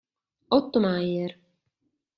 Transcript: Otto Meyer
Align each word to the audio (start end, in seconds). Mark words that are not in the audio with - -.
Otto 0.57 0.81
Meyer 0.81 1.29